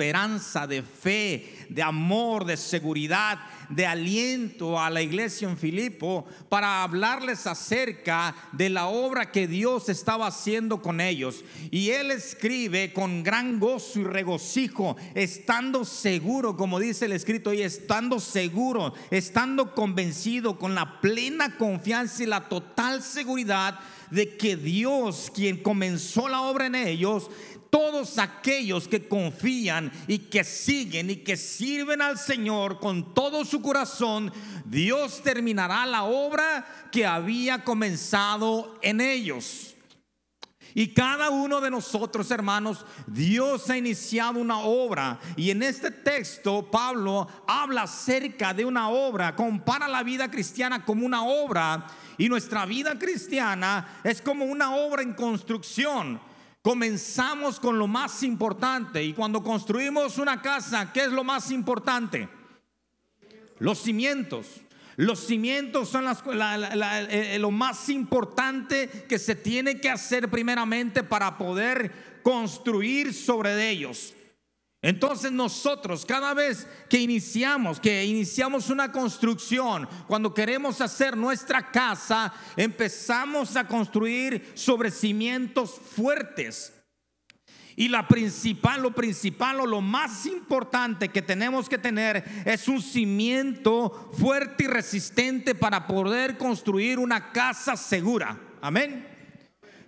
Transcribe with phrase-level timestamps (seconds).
[0.00, 6.82] esperanza, de fe, de amor, de seguridad, de aliento a la iglesia en Filipo para
[6.82, 11.44] hablarles acerca de la obra que Dios estaba haciendo con ellos.
[11.70, 17.60] Y él escribe con gran gozo y regocijo, estando seguro, como dice el escrito y
[17.60, 23.78] estando seguro, estando convencido con la plena confianza y la total seguridad
[24.10, 27.30] de que Dios, quien comenzó la obra en ellos,
[27.70, 33.62] todos aquellos que confían y que siguen y que sirven al Señor con todo su
[33.62, 34.32] corazón,
[34.64, 39.74] Dios terminará la obra que había comenzado en ellos.
[40.74, 45.18] Y cada uno de nosotros, hermanos, Dios ha iniciado una obra.
[45.36, 51.04] Y en este texto, Pablo habla acerca de una obra, compara la vida cristiana como
[51.04, 51.86] una obra.
[52.18, 56.20] Y nuestra vida cristiana es como una obra en construcción.
[56.62, 62.28] Comenzamos con lo más importante y cuando construimos una casa, ¿qué es lo más importante?
[63.58, 64.60] Los cimientos.
[64.96, 72.20] Los cimientos son eh, lo más importante que se tiene que hacer primeramente para poder
[72.22, 74.12] construir sobre ellos.
[74.82, 82.32] Entonces nosotros cada vez que iniciamos, que iniciamos una construcción, cuando queremos hacer nuestra casa,
[82.56, 86.72] empezamos a construir sobre cimientos fuertes.
[87.76, 92.82] Y la principal, lo principal o lo más importante que tenemos que tener es un
[92.82, 98.38] cimiento fuerte y resistente para poder construir una casa segura.
[98.60, 99.06] Amén.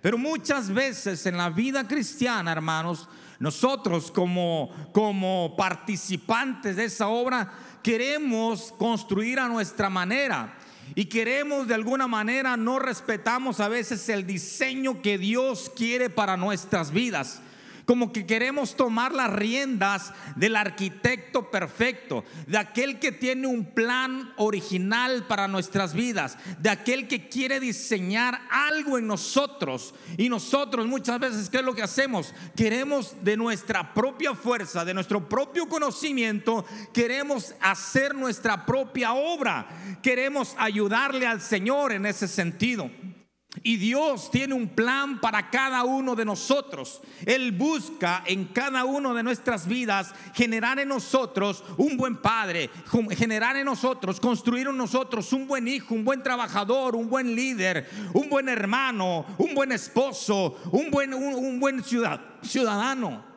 [0.01, 3.07] Pero muchas veces en la vida cristiana, hermanos,
[3.43, 7.51] nosotros como, como participantes de esa obra
[7.83, 10.55] queremos construir a nuestra manera
[10.95, 16.37] y queremos de alguna manera no respetamos a veces el diseño que Dios quiere para
[16.37, 17.41] nuestras vidas
[17.85, 24.33] como que queremos tomar las riendas del arquitecto perfecto, de aquel que tiene un plan
[24.37, 29.93] original para nuestras vidas, de aquel que quiere diseñar algo en nosotros.
[30.17, 32.33] Y nosotros muchas veces, ¿qué es lo que hacemos?
[32.55, 39.67] Queremos de nuestra propia fuerza, de nuestro propio conocimiento, queremos hacer nuestra propia obra,
[40.01, 42.89] queremos ayudarle al Señor en ese sentido.
[43.61, 47.01] Y Dios tiene un plan para cada uno de nosotros.
[47.23, 52.71] Él busca en cada uno de nuestras vidas generar en nosotros un buen padre,
[53.11, 57.87] generar en nosotros, construir en nosotros un buen hijo, un buen trabajador, un buen líder,
[58.13, 63.32] un buen hermano, un buen esposo, un buen, ciudadano.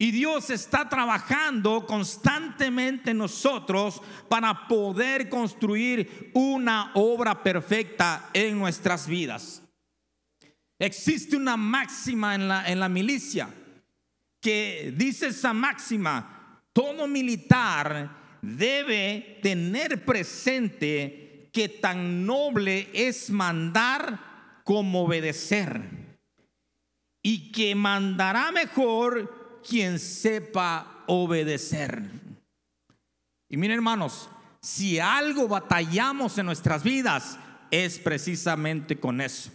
[0.00, 9.08] Y Dios está trabajando constantemente en nosotros para poder construir una obra perfecta en nuestras
[9.08, 9.60] vidas.
[10.78, 13.52] Existe una máxima en la, en la milicia
[14.40, 25.02] que dice esa máxima, todo militar debe tener presente que tan noble es mandar como
[25.02, 25.82] obedecer
[27.20, 29.37] y que mandará mejor
[29.68, 32.02] quien sepa obedecer.
[33.48, 34.28] Y miren hermanos,
[34.60, 37.38] si algo batallamos en nuestras vidas
[37.70, 39.50] es precisamente con eso,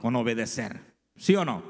[0.00, 0.80] con obedecer.
[1.16, 1.62] ¿Sí o no?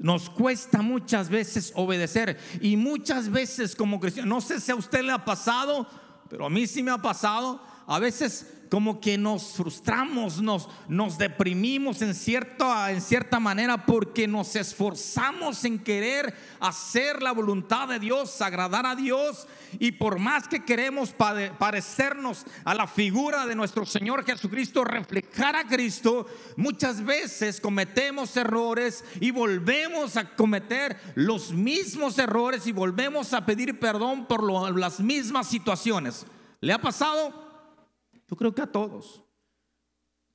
[0.00, 5.02] Nos cuesta muchas veces obedecer y muchas veces como cristianos, no sé si a usted
[5.02, 5.88] le ha pasado,
[6.30, 11.16] pero a mí sí me ha pasado, a veces como que nos frustramos, nos, nos
[11.16, 17.98] deprimimos en cierta, en cierta manera porque nos esforzamos en querer hacer la voluntad de
[17.98, 19.46] Dios, agradar a Dios.
[19.78, 25.66] Y por más que queremos parecernos a la figura de nuestro Señor Jesucristo, reflejar a
[25.66, 26.26] Cristo,
[26.56, 33.80] muchas veces cometemos errores y volvemos a cometer los mismos errores y volvemos a pedir
[33.80, 34.42] perdón por
[34.78, 36.26] las mismas situaciones.
[36.60, 37.47] ¿Le ha pasado?
[38.28, 39.22] Yo creo que a todos.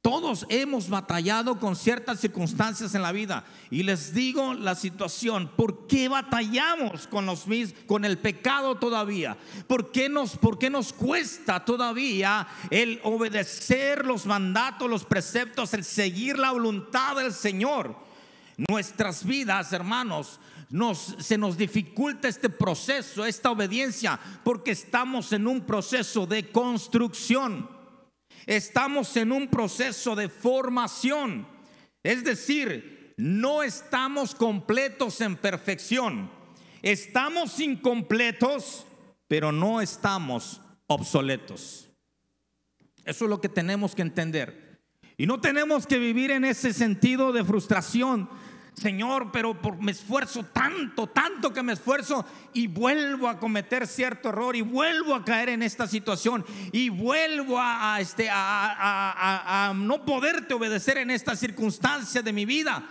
[0.03, 3.45] Todos hemos batallado con ciertas circunstancias en la vida.
[3.71, 7.45] Y les digo la situación, ¿por qué batallamos con, los,
[7.88, 9.38] con el pecado todavía?
[9.65, 15.85] ¿Por qué, nos, ¿Por qué nos cuesta todavía el obedecer los mandatos, los preceptos, el
[15.85, 17.95] seguir la voluntad del Señor?
[18.57, 20.38] Nuestras vidas, hermanos,
[21.19, 27.72] se nos dificulta este proceso, esta obediencia, porque estamos en un proceso de construcción.
[28.45, 31.48] Estamos en un proceso de formación.
[32.04, 36.30] Es decir, no estamos completos en perfección.
[36.81, 38.86] Estamos incompletos,
[39.28, 41.90] pero no estamos obsoletos.
[43.06, 44.81] Eso es lo que tenemos que entender.
[45.18, 48.30] Y no tenemos que vivir en ese sentido de frustración,
[48.75, 54.29] Señor, pero por, me esfuerzo tanto, tanto que me esfuerzo y vuelvo a cometer cierto
[54.29, 60.05] error y vuelvo a caer en esta situación y vuelvo a, este, a, a no
[60.05, 62.83] poderte obedecer en esta circunstancia de mi vida.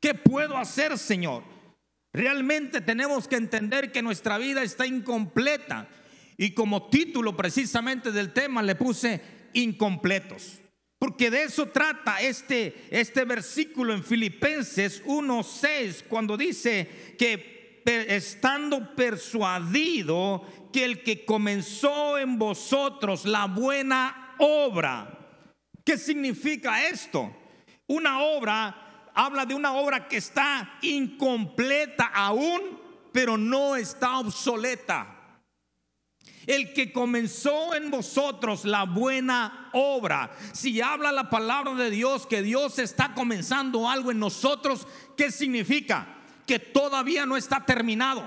[0.00, 1.44] ¿Qué puedo hacer, Señor?
[2.12, 5.88] Realmente tenemos que entender que nuestra vida está incompleta.
[6.36, 9.22] Y como título precisamente del tema le puse
[9.54, 10.61] incompletos.
[11.02, 20.46] Porque de eso trata este, este versículo en Filipenses 1.6, cuando dice que estando persuadido
[20.72, 25.18] que el que comenzó en vosotros la buena obra.
[25.84, 27.34] ¿Qué significa esto?
[27.88, 32.78] Una obra habla de una obra que está incompleta aún,
[33.12, 35.21] pero no está obsoleta.
[36.46, 40.36] El que comenzó en vosotros la buena obra.
[40.52, 44.86] Si habla la palabra de Dios que Dios está comenzando algo en nosotros,
[45.16, 46.06] ¿qué significa?
[46.46, 48.24] Que todavía no está terminado,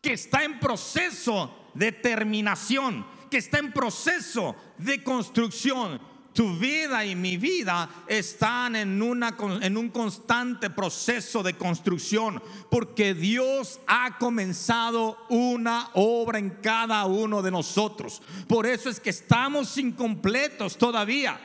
[0.00, 7.16] que está en proceso de terminación, que está en proceso de construcción tu vida y
[7.16, 15.18] mi vida están en, una, en un constante proceso de construcción, porque Dios ha comenzado
[15.28, 18.22] una obra en cada uno de nosotros.
[18.46, 21.40] Por eso es que estamos incompletos todavía.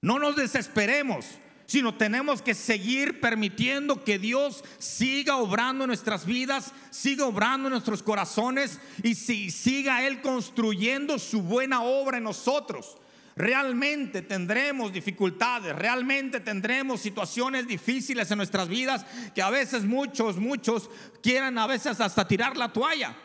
[0.00, 1.26] No nos desesperemos,
[1.66, 7.72] sino tenemos que seguir permitiendo que Dios siga obrando en nuestras vidas, siga obrando en
[7.72, 12.98] nuestros corazones y si, siga Él construyendo su buena obra en nosotros.
[13.36, 19.04] Realmente tendremos dificultades, realmente tendremos situaciones difíciles en nuestras vidas
[19.34, 20.88] que a veces muchos, muchos
[21.20, 23.16] quieran a veces hasta tirar la toalla.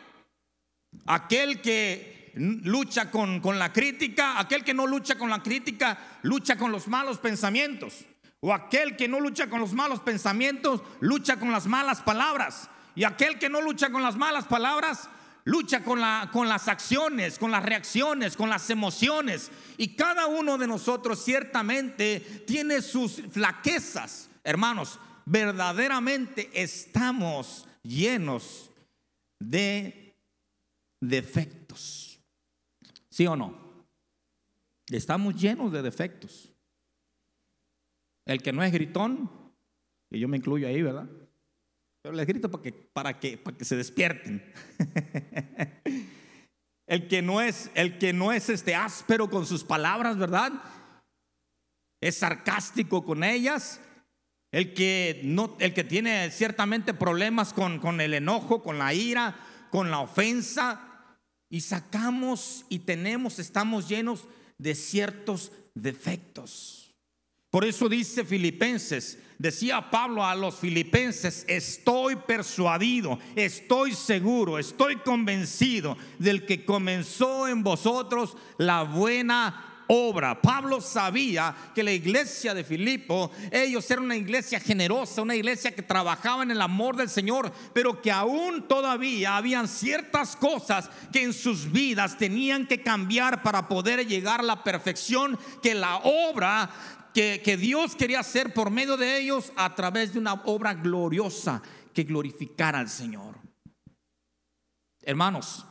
[1.06, 6.56] Aquel que lucha con, con la crítica, aquel que no lucha con la crítica, lucha
[6.56, 8.04] con los malos pensamientos.
[8.40, 12.68] O aquel que no lucha con los malos pensamientos, lucha con las malas palabras.
[12.96, 15.08] Y aquel que no lucha con las malas palabras,
[15.44, 19.50] lucha con, la, con las acciones, con las reacciones, con las emociones.
[19.76, 24.30] Y cada uno de nosotros ciertamente tiene sus flaquezas.
[24.44, 28.70] Hermanos, verdaderamente estamos llenos
[29.38, 30.16] de
[31.00, 32.20] defectos.
[33.08, 33.86] ¿Sí o no?
[34.88, 36.52] Estamos llenos de defectos.
[38.24, 39.30] El que no es gritón,
[40.10, 41.08] y yo me incluyo ahí, ¿verdad?
[42.02, 44.42] Pero les grito para que, para que, para que se despierten.
[46.86, 50.52] el que no es, el que no es este áspero con sus palabras, ¿verdad?
[52.00, 53.80] Es sarcástico con ellas.
[54.52, 59.36] El que, no, el que tiene ciertamente problemas con, con el enojo, con la ira,
[59.70, 60.80] con la ofensa.
[61.50, 64.26] Y sacamos y tenemos, estamos llenos
[64.56, 66.79] de ciertos defectos.
[67.50, 75.96] Por eso dice Filipenses Decía Pablo a los filipenses, estoy persuadido, estoy seguro, estoy convencido
[76.18, 80.42] del que comenzó en vosotros la buena obra.
[80.42, 85.80] Pablo sabía que la iglesia de Filipo, ellos eran una iglesia generosa, una iglesia que
[85.80, 91.32] trabajaba en el amor del Señor, pero que aún todavía habían ciertas cosas que en
[91.32, 96.70] sus vidas tenían que cambiar para poder llegar a la perfección que la obra
[97.12, 101.62] que, Dios quería hacer por medio de ellos a través de una obra gloriosa
[101.92, 103.36] que glorificara al Señor.
[105.02, 105.64] Hermanos,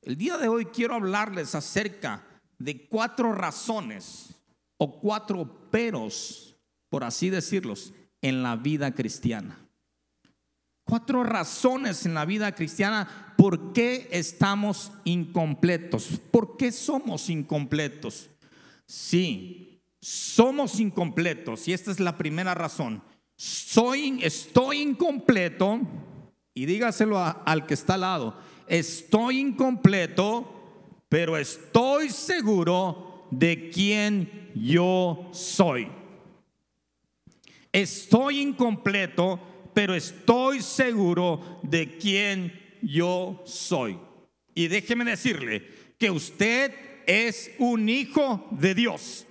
[0.00, 2.24] el día de hoy quiero hablarles acerca
[2.58, 4.34] de cuatro razones
[4.78, 6.56] o cuatro peros,
[6.88, 9.58] por así decirlos, en la vida cristiana.
[10.84, 18.28] Cuatro razones en la vida cristiana por qué estamos incompletos, por qué somos incompletos.
[18.86, 19.71] Sí,
[20.02, 23.02] somos incompletos y esta es la primera razón.
[23.36, 25.80] Soy, estoy incompleto
[26.52, 28.36] y dígaselo al que está al lado.
[28.66, 35.88] Estoy incompleto, pero estoy seguro de quién yo soy.
[37.70, 39.38] Estoy incompleto,
[39.72, 43.98] pero estoy seguro de quién yo soy.
[44.52, 45.64] Y déjeme decirle
[45.96, 46.74] que usted
[47.06, 49.26] es un hijo de Dios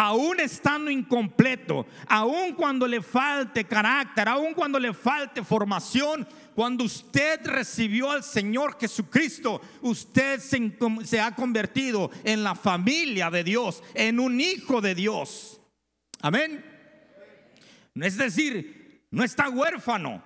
[0.00, 7.44] aún estando incompleto, aún cuando le falte carácter, aún cuando le falte formación, cuando usted
[7.44, 14.40] recibió al Señor Jesucristo, usted se, ha convertido en la familia de Dios, en un
[14.40, 15.60] hijo de Dios.
[16.22, 16.64] Amén.
[17.94, 20.22] Es decir, no está huérfano,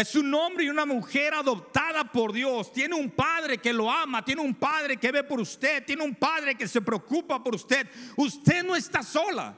[0.00, 2.70] es un hombre y una mujer adoptada por Dios.
[2.70, 6.14] Tiene un padre que lo ama, tiene un padre que ve por usted, tiene un
[6.14, 7.88] padre que se preocupa por usted.
[8.14, 9.56] Usted no está sola,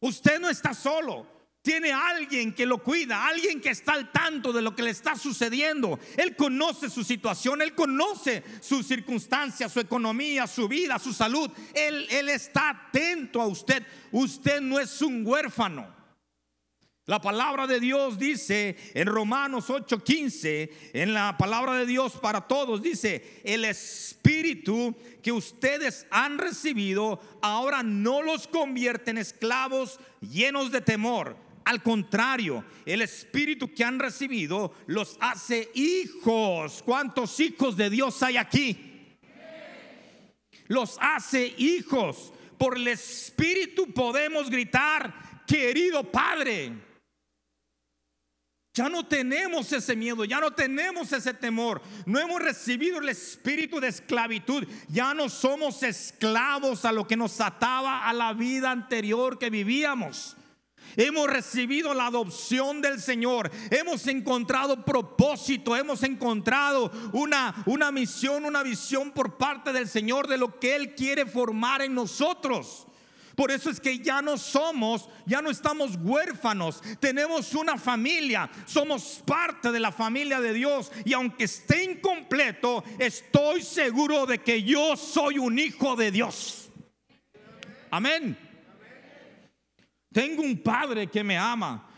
[0.00, 1.26] usted no está solo.
[1.62, 5.16] tiene alguien que lo cuida, alguien que está al tanto de lo que le está
[5.16, 5.98] sucediendo.
[6.18, 11.50] Él conoce su situación, él conoce sus circunstancias, su economía, su vida, su salud.
[11.72, 13.86] Él, él está atento a usted.
[14.12, 15.97] Usted no es un huérfano.
[17.08, 22.82] La palabra de Dios dice en Romanos 8:15, en la palabra de Dios para todos,
[22.82, 30.82] dice, el espíritu que ustedes han recibido ahora no los convierte en esclavos llenos de
[30.82, 31.34] temor.
[31.64, 36.82] Al contrario, el espíritu que han recibido los hace hijos.
[36.84, 39.16] ¿Cuántos hijos de Dios hay aquí?
[40.66, 42.34] Los hace hijos.
[42.58, 46.87] Por el espíritu podemos gritar, querido Padre.
[48.78, 51.82] Ya no tenemos ese miedo, ya no tenemos ese temor.
[52.06, 54.64] No hemos recibido el espíritu de esclavitud.
[54.88, 60.36] Ya no somos esclavos a lo que nos ataba a la vida anterior que vivíamos.
[60.94, 63.50] Hemos recibido la adopción del Señor.
[63.72, 65.74] Hemos encontrado propósito.
[65.74, 70.94] Hemos encontrado una, una misión, una visión por parte del Señor de lo que Él
[70.94, 72.87] quiere formar en nosotros.
[73.38, 79.22] Por eso es que ya no somos, ya no estamos huérfanos, tenemos una familia, somos
[79.24, 84.96] parte de la familia de Dios y aunque esté incompleto, estoy seguro de que yo
[84.96, 86.68] soy un hijo de Dios.
[87.92, 88.36] Amén.
[90.12, 91.88] Tengo un padre que me ama,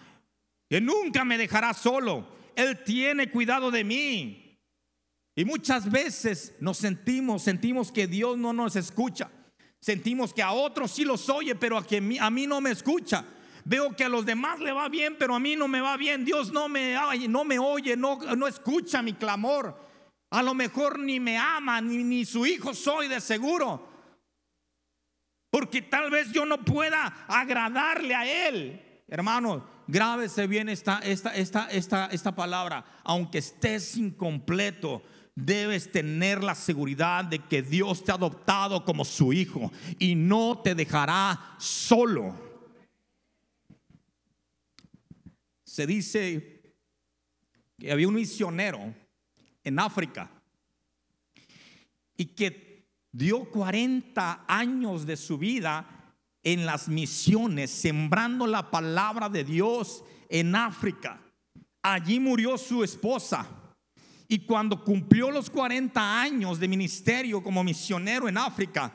[0.69, 2.37] que nunca me dejará solo.
[2.55, 4.59] Él tiene cuidado de mí.
[5.35, 9.31] Y muchas veces nos sentimos, sentimos que Dios no nos escucha.
[9.81, 13.25] Sentimos que a otros sí los oye, pero a, que a mí no me escucha.
[13.65, 16.25] Veo que a los demás le va bien, pero a mí no me va bien.
[16.25, 16.97] Dios no me,
[17.29, 19.89] no me oye, no, no escucha mi clamor.
[20.31, 23.89] A lo mejor ni me ama, ni, ni su hijo soy de seguro.
[25.51, 29.03] Porque tal vez yo no pueda agradarle a él.
[29.09, 32.85] Hermano, grábese bien esta, esta, esta, esta, esta palabra.
[33.05, 35.03] Aunque estés incompleto,
[35.35, 40.61] debes tener la seguridad de que Dios te ha adoptado como su hijo y no
[40.63, 42.35] te dejará solo.
[45.65, 46.75] Se dice
[47.79, 48.95] que había un misionero
[49.65, 50.31] en África
[52.17, 56.00] y que dio 40 años de su vida
[56.43, 61.21] en las misiones, sembrando la palabra de Dios en África.
[61.83, 63.47] Allí murió su esposa
[64.29, 68.95] y cuando cumplió los 40 años de ministerio como misionero en África,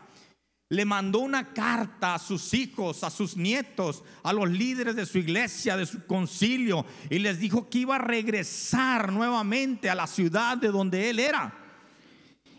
[0.69, 5.19] le mandó una carta a sus hijos, a sus nietos, a los líderes de su
[5.19, 10.57] iglesia, de su concilio, y les dijo que iba a regresar nuevamente a la ciudad
[10.57, 11.64] de donde él era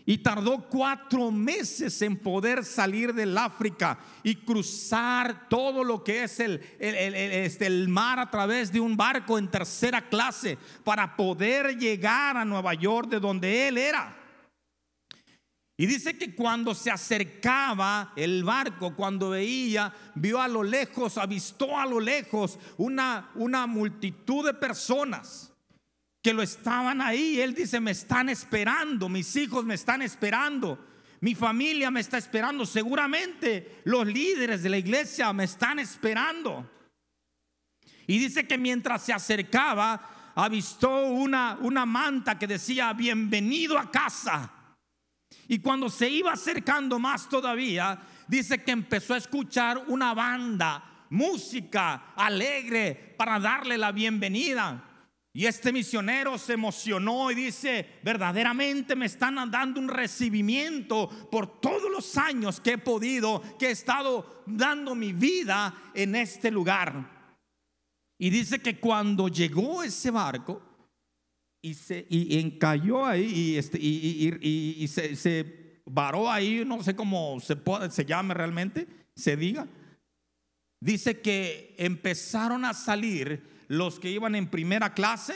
[0.09, 6.39] y tardó cuatro meses en poder salir del África y cruzar todo lo que es
[6.39, 12.37] el, este, el, mar a través de un barco en tercera clase para poder llegar
[12.37, 14.17] a Nueva York de donde él era.
[15.75, 21.77] Y dice que cuando se acercaba el barco, cuando veía, vio a lo lejos, avistó
[21.77, 25.51] a lo lejos una, una multitud de personas
[26.21, 27.39] que lo estaban ahí.
[27.39, 30.83] Él dice, me están esperando, mis hijos me están esperando,
[31.21, 36.69] mi familia me está esperando, seguramente los líderes de la iglesia me están esperando.
[38.05, 44.53] Y dice que mientras se acercaba, avistó una, una manta que decía, bienvenido a casa.
[45.47, 52.13] Y cuando se iba acercando más todavía, dice que empezó a escuchar una banda, música
[52.15, 54.83] alegre para darle la bienvenida.
[55.37, 61.91] Y este misionero se emocionó y dice, verdaderamente me están dando un recibimiento por todos
[61.91, 67.35] los años que he podido, que he estado dando mi vida en este lugar.
[68.17, 70.59] Y dice que cuando llegó ese barco
[71.61, 77.39] y se y encalló ahí y, este, y, se, se, varó ahí, no sé cómo
[77.41, 77.55] se,
[77.91, 79.67] se llame realmente, se diga,
[80.81, 85.33] dice que empezaron a salir los que iban en primera clase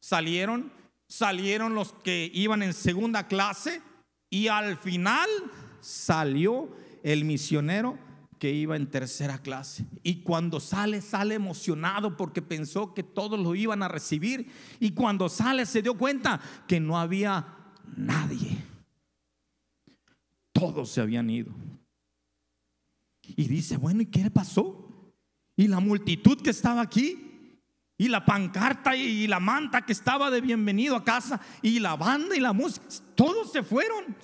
[0.00, 0.72] salieron,
[1.08, 3.82] salieron los que iban en segunda clase
[4.30, 5.28] y al final
[5.80, 7.98] salió el misionero
[8.38, 9.86] que iba en tercera clase.
[10.02, 14.50] Y cuando sale, sale emocionado porque pensó que todos lo iban a recibir.
[14.80, 17.46] Y cuando sale se dio cuenta que no había
[17.96, 18.58] nadie.
[20.52, 21.52] Todos se habían ido.
[23.22, 25.14] Y dice, bueno, ¿y qué le pasó?
[25.56, 27.31] Y la multitud que estaba aquí,
[28.02, 32.36] y la pancarta y la manta que estaba de bienvenido a casa y la banda
[32.36, 34.16] y la música, todos se fueron.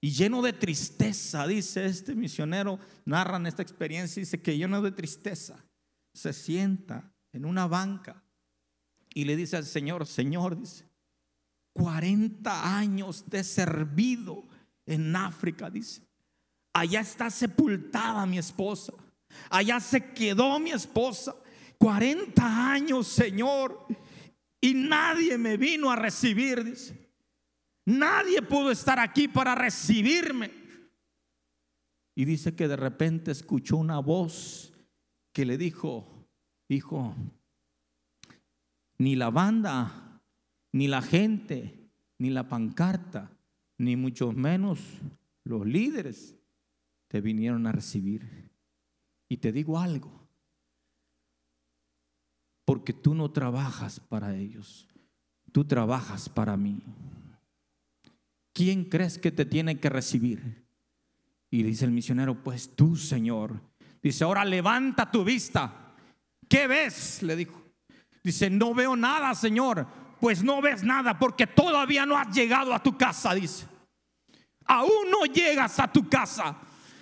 [0.00, 5.64] Y lleno de tristeza, dice este misionero, narran esta experiencia, dice que lleno de tristeza,
[6.14, 8.22] se sienta en una banca
[9.12, 10.88] y le dice al Señor, Señor, dice,
[11.72, 14.46] 40 años de servido
[14.86, 16.06] en África, dice.
[16.72, 18.92] Allá está sepultada mi esposa.
[19.50, 21.34] Allá se quedó mi esposa.
[21.82, 23.88] 40 años, Señor.
[24.60, 27.10] Y nadie me vino a recibir, dice.
[27.86, 30.52] Nadie pudo estar aquí para recibirme.
[32.14, 34.72] Y dice que de repente escuchó una voz
[35.32, 36.28] que le dijo,
[36.68, 37.16] hijo,
[38.98, 40.22] ni la banda,
[40.70, 43.36] ni la gente, ni la pancarta,
[43.78, 44.78] ni mucho menos
[45.42, 46.36] los líderes
[47.08, 48.52] te vinieron a recibir.
[49.28, 50.21] Y te digo algo,
[52.64, 54.88] porque tú no trabajas para ellos,
[55.52, 56.82] tú trabajas para mí.
[58.52, 60.66] ¿Quién crees que te tiene que recibir?
[61.50, 63.60] Y dice el misionero, pues tú, Señor.
[64.02, 65.94] Dice, ahora levanta tu vista.
[66.48, 67.22] ¿Qué ves?
[67.22, 67.62] Le dijo.
[68.22, 69.86] Dice, no veo nada, Señor.
[70.20, 73.66] Pues no ves nada porque todavía no has llegado a tu casa, dice.
[74.64, 76.56] Aún no llegas a tu casa.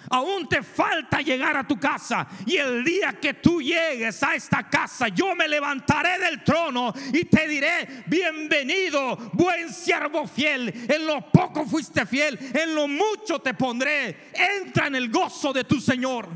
[0.09, 2.27] Aún te falta llegar a tu casa.
[2.47, 7.25] Y el día que tú llegues a esta casa, yo me levantaré del trono y
[7.25, 10.69] te diré, bienvenido, buen siervo fiel.
[10.89, 14.31] En lo poco fuiste fiel, en lo mucho te pondré.
[14.33, 16.29] Entra en el gozo de tu Señor.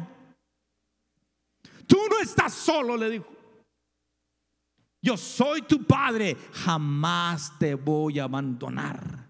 [1.86, 3.26] Tú no estás solo, le dijo.
[5.02, 9.23] Yo soy tu padre, jamás te voy a abandonar.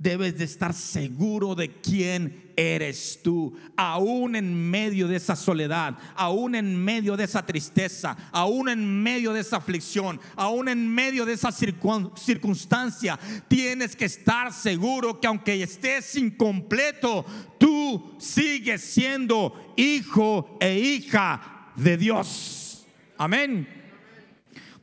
[0.00, 6.54] Debes de estar seguro de quién eres tú, aún en medio de esa soledad, aún
[6.54, 11.32] en medio de esa tristeza, aún en medio de esa aflicción, aún en medio de
[11.32, 13.18] esa circunstancia.
[13.48, 17.26] Tienes que estar seguro que aunque estés incompleto,
[17.58, 22.86] tú sigues siendo hijo e hija de Dios.
[23.16, 23.68] Amén.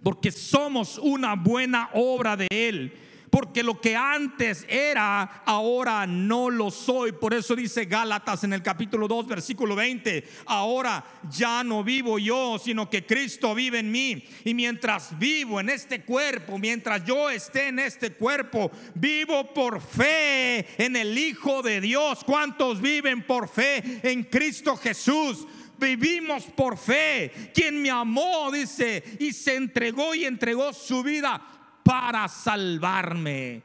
[0.03, 3.04] Porque somos una buena obra de Él
[3.35, 7.11] porque lo que antes era, ahora no lo soy.
[7.11, 12.57] Por eso dice Gálatas en el capítulo 2, versículo 20, ahora ya no vivo yo,
[12.57, 14.23] sino que Cristo vive en mí.
[14.45, 20.65] Y mientras vivo en este cuerpo, mientras yo esté en este cuerpo, vivo por fe
[20.77, 22.23] en el Hijo de Dios.
[22.23, 25.45] ¿Cuántos viven por fe en Cristo Jesús?
[25.77, 27.51] vivimos por fe.
[27.53, 31.54] Quien me amó, dice, y se entregó y entregó su vida
[31.85, 33.61] para salvarme.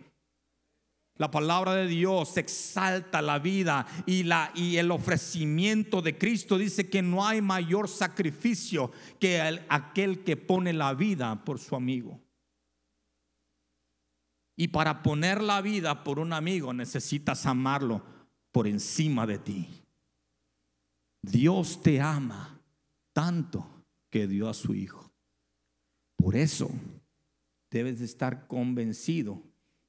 [1.16, 6.90] La palabra de Dios exalta la vida y, la, y el ofrecimiento de Cristo dice
[6.90, 12.20] que no hay mayor sacrificio que aquel que pone la vida por su amigo.
[14.54, 18.02] Y para poner la vida por un amigo necesitas amarlo
[18.52, 19.68] por encima de ti.
[21.22, 22.60] Dios te ama
[23.14, 23.66] tanto
[24.10, 25.10] que dio a su Hijo.
[26.16, 26.70] Por eso
[27.70, 29.42] debes de estar convencido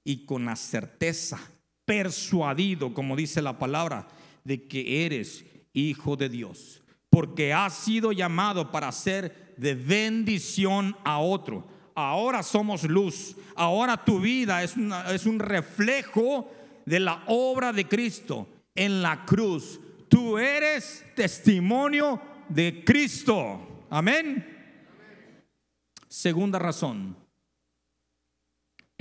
[0.04, 1.40] y con la certeza,
[1.86, 4.08] persuadido, como dice la palabra,
[4.44, 11.20] de que eres hijo de Dios, porque has sido llamado para ser de bendición a
[11.20, 11.68] otro.
[11.94, 14.76] Ahora somos luz, ahora tu vida es,
[15.14, 16.50] es un reflejo
[16.86, 19.80] de la obra de Cristo en la cruz.
[20.08, 23.86] Tú eres testimonio de Cristo.
[23.90, 24.48] Amén.
[26.08, 27.16] Segunda razón,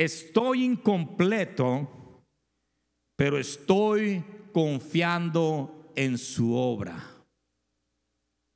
[0.05, 2.23] estoy incompleto,
[3.17, 7.05] pero estoy confiando en su obra.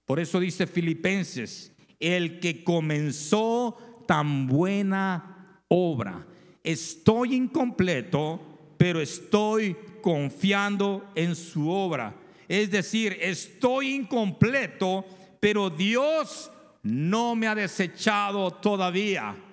[0.07, 3.76] Por eso dice Filipenses, el que comenzó
[4.07, 6.26] tan buena obra.
[6.62, 8.40] Estoy incompleto,
[8.78, 12.14] pero estoy confiando en su obra.
[12.48, 15.04] Es decir, estoy incompleto,
[15.40, 16.50] pero Dios
[16.83, 19.43] no me ha desechado todavía.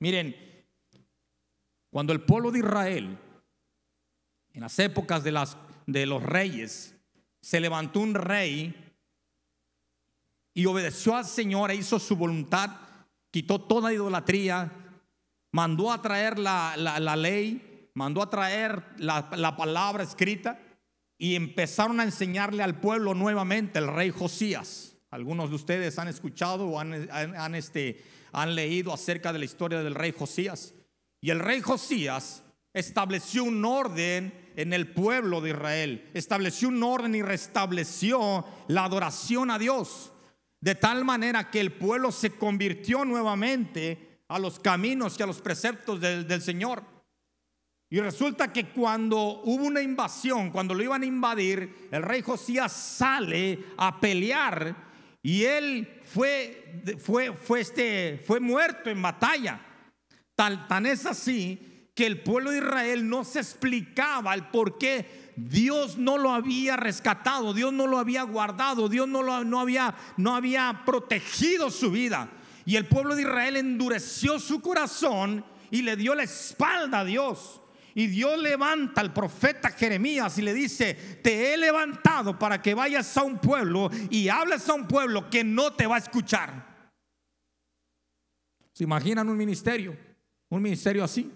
[0.00, 0.34] Miren,
[1.90, 3.18] cuando el pueblo de Israel,
[4.54, 6.96] en las épocas de, las, de los reyes,
[7.42, 8.74] se levantó un rey
[10.54, 12.70] y obedeció al Señor e hizo su voluntad,
[13.30, 14.72] quitó toda idolatría,
[15.52, 16.76] mandó a traer la,
[17.16, 20.58] ley, mandó a traer la, palabra escrita
[21.18, 24.96] y empezaron a enseñarle al pueblo nuevamente el rey Josías.
[25.10, 28.02] Algunos de ustedes han escuchado o han, han este,
[28.32, 30.74] han leído acerca de la historia del rey Josías.
[31.20, 37.14] Y el rey Josías estableció un orden en el pueblo de Israel, estableció un orden
[37.14, 40.12] y restableció la adoración a Dios,
[40.60, 45.40] de tal manera que el pueblo se convirtió nuevamente a los caminos y a los
[45.40, 46.84] preceptos del, del Señor.
[47.92, 52.70] Y resulta que cuando hubo una invasión, cuando lo iban a invadir, el rey Josías
[52.70, 54.89] sale a pelear
[55.22, 59.60] y él fue, fue, fue, este, fue muerto en batalla.
[60.34, 65.32] Tal, tan es así que el pueblo de Israel no se explicaba el por qué
[65.36, 69.94] Dios no lo había rescatado, Dios no lo había guardado, Dios no, lo, no, había,
[70.16, 72.30] no había protegido su vida.
[72.64, 77.59] Y el pueblo de Israel endureció su corazón y le dio la espalda a Dios.
[77.94, 83.16] Y Dios levanta al profeta Jeremías y le dice, te he levantado para que vayas
[83.16, 86.70] a un pueblo y hables a un pueblo que no te va a escuchar.
[88.72, 89.96] ¿Se imaginan un ministerio?
[90.48, 91.30] Un ministerio así.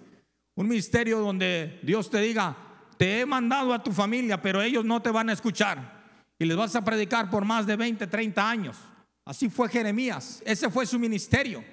[0.55, 2.57] Un ministerio donde Dios te diga,
[2.97, 6.05] te he mandado a tu familia, pero ellos no te van a escuchar.
[6.39, 8.77] Y les vas a predicar por más de 20, 30 años.
[9.25, 10.43] Así fue Jeremías.
[10.47, 11.65] Ese fue su ministerio.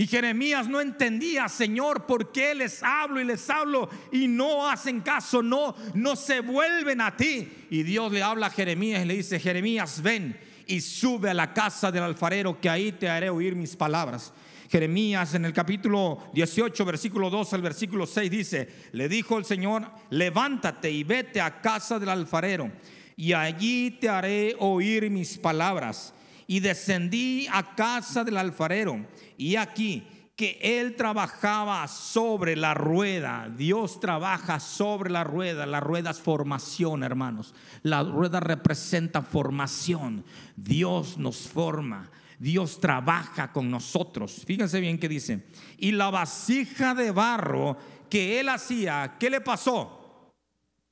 [0.00, 5.02] Y Jeremías no entendía, Señor, por qué les hablo y les hablo y no hacen
[5.02, 7.66] caso, no, no se vuelven a ti.
[7.68, 11.52] Y Dios le habla a Jeremías y le dice, Jeremías, ven y sube a la
[11.52, 14.32] casa del alfarero, que ahí te haré oír mis palabras.
[14.70, 19.86] Jeremías en el capítulo 18, versículo 2 al versículo 6 dice, le dijo el Señor,
[20.08, 22.72] levántate y vete a casa del alfarero,
[23.18, 26.14] y allí te haré oír mis palabras.
[26.50, 29.06] Y descendí a casa del alfarero
[29.38, 33.48] y aquí que él trabajaba sobre la rueda.
[33.56, 35.64] Dios trabaja sobre la rueda.
[35.64, 37.54] La rueda es formación, hermanos.
[37.84, 40.24] La rueda representa formación.
[40.56, 42.10] Dios nos forma.
[42.40, 44.42] Dios trabaja con nosotros.
[44.44, 45.46] Fíjense bien que dice.
[45.78, 47.76] Y la vasija de barro
[48.10, 50.32] que él hacía, ¿qué le pasó?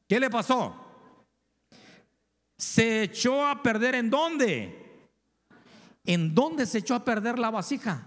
[0.08, 0.84] ¿Qué le pasó?
[2.56, 4.87] Se echó a perder en dónde?
[6.08, 8.02] ¿En dónde se echó a perder la vasija?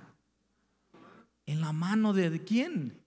[1.45, 2.99] ¿En la mano de quién?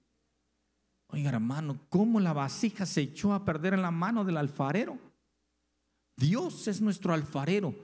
[1.09, 4.97] Oiga, hermano, ¿cómo la vasija se echó a perder en la mano del alfarero?
[6.17, 7.75] Dios es nuestro alfarero.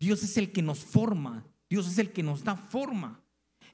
[0.00, 1.44] Dios es el que nos forma.
[1.70, 3.20] Dios es el que nos da forma.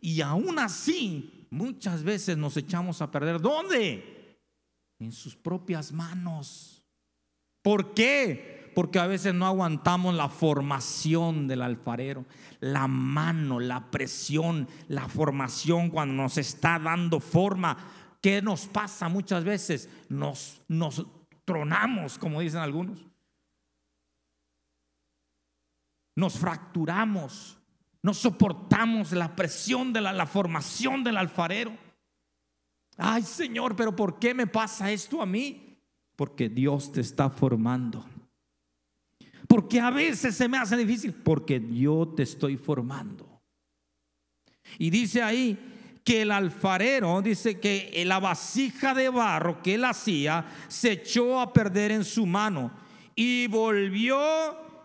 [0.02, 3.40] Y aún así, muchas veces nos echamos a perder.
[3.40, 4.38] ¿Dónde?
[4.98, 6.84] En sus propias manos.
[7.62, 8.63] ¿Por qué?
[8.74, 12.24] Porque a veces no aguantamos la formación del alfarero,
[12.60, 17.76] la mano, la presión, la formación cuando nos está dando forma.
[18.20, 19.88] ¿Qué nos pasa muchas veces?
[20.08, 21.06] Nos, nos
[21.44, 23.06] tronamos, como dicen algunos.
[26.16, 27.58] Nos fracturamos,
[28.02, 31.76] no soportamos la presión de la, la formación del alfarero.
[32.96, 35.80] Ay Señor, pero ¿por qué me pasa esto a mí?
[36.16, 38.04] Porque Dios te está formando.
[39.48, 43.40] Porque a veces se me hace difícil, porque yo te estoy formando.
[44.78, 45.58] Y dice ahí
[46.04, 51.52] que el alfarero, dice que la vasija de barro que él hacía se echó a
[51.52, 52.72] perder en su mano
[53.14, 54.18] y volvió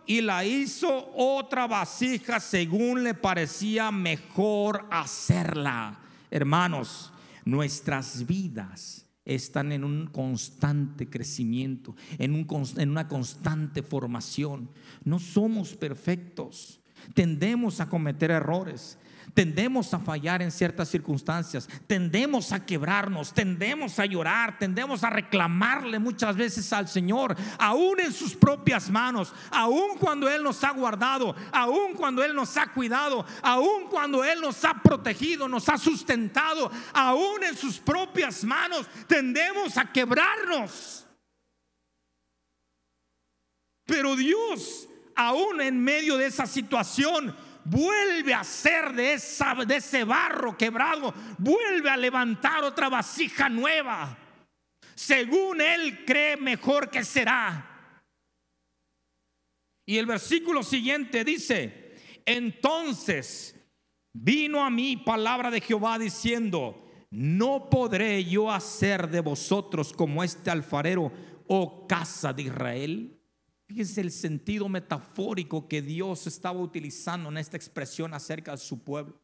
[0.06, 6.00] y la hizo otra vasija según le parecía mejor hacerla.
[6.30, 7.12] Hermanos,
[7.44, 14.70] nuestras vidas están en un constante crecimiento, en, un, en una constante formación.
[15.04, 16.80] No somos perfectos,
[17.14, 18.98] tendemos a cometer errores,
[19.34, 25.98] tendemos a fallar en ciertas circunstancias, tendemos a quebrarnos, tendemos a llorar, tendemos a reclamarle
[25.98, 31.34] muchas veces al Señor, aún en sus propias manos, aún cuando Él nos ha guardado,
[31.52, 36.70] aún cuando Él nos ha cuidado, aún cuando Él nos ha protegido, nos ha sustentado,
[36.92, 41.06] aún en sus propias manos, tendemos a quebrarnos.
[43.84, 47.34] Pero Dios, aún en medio de esa situación,
[47.70, 49.16] vuelve a hacer de,
[49.66, 54.18] de ese barro quebrado, vuelve a levantar otra vasija nueva,
[54.94, 57.66] según él cree mejor que será.
[59.86, 61.94] Y el versículo siguiente dice,
[62.26, 63.54] entonces
[64.12, 70.50] vino a mí palabra de Jehová diciendo, no podré yo hacer de vosotros como este
[70.50, 71.12] alfarero,
[71.46, 73.19] oh casa de Israel.
[73.70, 79.22] Fíjense el sentido metafórico que Dios estaba utilizando en esta expresión acerca de su pueblo.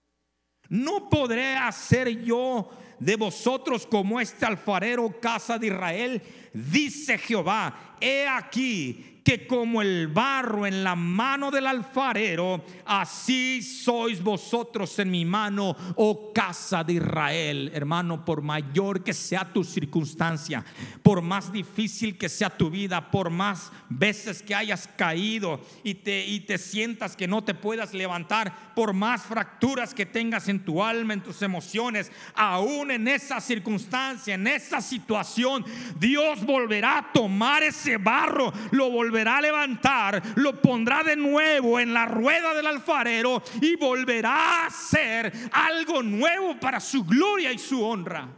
[0.69, 7.97] No podré hacer yo de vosotros como este alfarero casa de Israel, dice Jehová.
[8.01, 15.11] He aquí que como el barro en la mano del alfarero, así sois vosotros en
[15.11, 17.73] mi mano, oh casa de Israel.
[17.75, 20.65] Hermano, por mayor que sea tu circunstancia,
[21.03, 26.25] por más difícil que sea tu vida, por más veces que hayas caído y te,
[26.25, 30.85] y te sientas que no te puedas levantar, por más fracturas que tengas en tu
[30.85, 35.65] alma, en tus emociones, aún en esa circunstancia, en esa situación,
[35.99, 41.81] Dios volverá a tomar ese barro, lo volverá volverá a levantar, lo pondrá de nuevo
[41.81, 47.59] en la rueda del alfarero y volverá a hacer algo nuevo para su gloria y
[47.59, 48.29] su honra.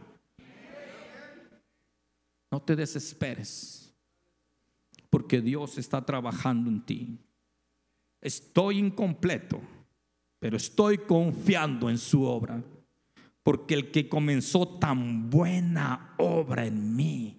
[2.49, 3.93] No te desesperes,
[5.09, 7.19] porque Dios está trabajando en ti.
[8.21, 9.61] Estoy incompleto,
[10.39, 12.63] pero estoy confiando en su obra,
[13.43, 17.38] porque el que comenzó tan buena obra en mí,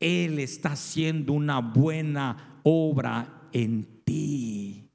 [0.00, 4.90] Él está haciendo una buena obra en ti.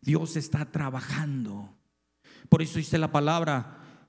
[0.00, 1.76] Dios está trabajando.
[2.48, 4.08] Por eso dice la palabra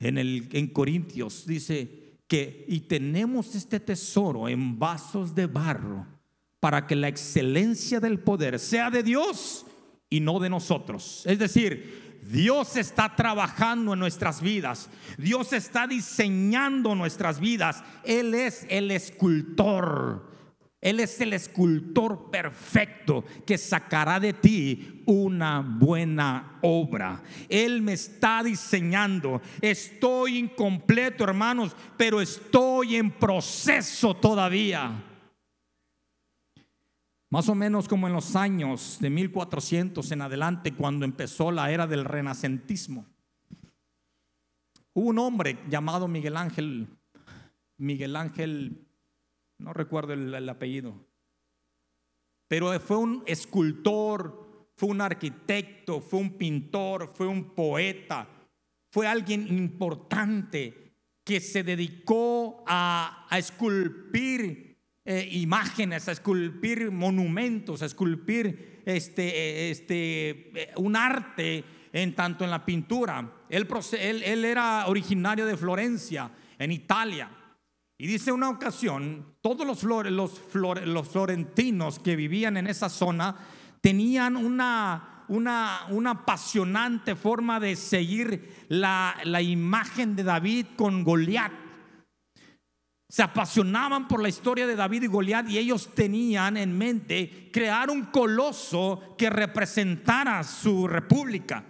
[0.00, 2.02] en, el, en Corintios, dice,
[2.40, 6.06] y tenemos este tesoro en vasos de barro
[6.60, 9.66] para que la excelencia del poder sea de Dios
[10.08, 11.22] y no de nosotros.
[11.26, 14.88] Es decir, Dios está trabajando en nuestras vidas.
[15.18, 17.82] Dios está diseñando nuestras vidas.
[18.04, 20.30] Él es el escultor.
[20.80, 27.22] Él es el escultor perfecto que sacará de ti una buena obra.
[27.48, 29.40] Él me está diseñando.
[29.60, 35.11] Estoy incompleto, hermanos, pero estoy en proceso todavía.
[37.32, 41.86] Más o menos como en los años de 1400 en adelante, cuando empezó la era
[41.86, 43.06] del renacentismo.
[44.92, 46.88] Hubo un hombre llamado Miguel Ángel,
[47.78, 48.86] Miguel Ángel
[49.56, 51.06] no recuerdo el, apellido,
[52.48, 58.28] pero fue un escultor, fue un arquitecto, fue un pintor, fue un poeta,
[58.90, 64.71] fue alguien importante que se dedicó a, esculpir
[65.04, 72.50] eh, imágenes, a esculpir monumentos, a esculpir este, este, eh, un arte en tanto en
[72.50, 73.32] la pintura.
[73.48, 73.66] Él,
[74.00, 77.30] él era originario de Florencia, en Italia.
[77.98, 83.36] Y dice una ocasión, todos los, los, los florentinos que vivían en esa zona
[83.80, 91.52] tenían una, una, una apasionante forma de seguir la, la imagen de David con Goliat.
[93.12, 97.90] Se apasionaban por la historia de David y Goliat y ellos tenían en mente crear
[97.90, 101.62] un coloso que representara su república.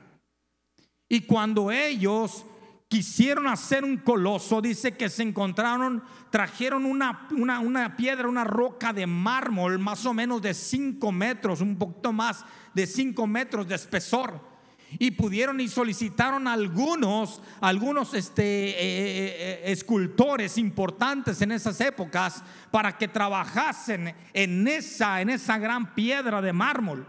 [1.08, 2.46] Y cuando ellos
[2.86, 9.08] quisieron hacer un coloso, dice que se encontraron, trajeron una, una, piedra, una roca de
[9.08, 14.51] mármol, más o menos de 5 metros, un poquito más de 5 metros de espesor.
[14.98, 22.42] Y pudieron y solicitaron algunos, algunos este, eh, eh, eh, escultores importantes en esas épocas
[22.70, 27.06] para que trabajasen en esa, en esa gran piedra de mármol.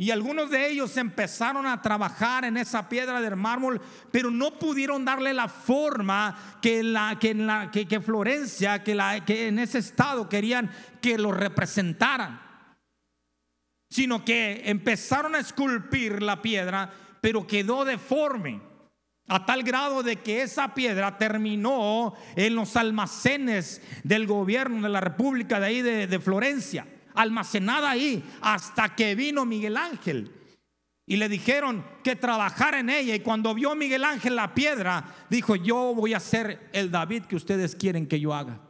[0.00, 3.80] Y algunos de ellos empezaron a trabajar en esa piedra del mármol,
[4.12, 9.48] pero no pudieron darle la forma que, la, que, la, que, Florencia, que, la, que
[9.48, 10.70] en ese estado querían
[11.02, 12.40] que lo representaran.
[13.90, 18.60] Sino que empezaron a esculpir la piedra, pero quedó deforme.
[19.30, 25.00] A tal grado de que esa piedra terminó en los almacenes del gobierno de la
[25.00, 26.86] República de ahí de, de Florencia
[27.18, 30.30] almacenada ahí hasta que vino Miguel Ángel.
[31.04, 33.14] Y le dijeron que trabajara en ella.
[33.14, 37.36] Y cuando vio Miguel Ángel la piedra, dijo, yo voy a ser el David que
[37.36, 38.60] ustedes quieren que yo haga.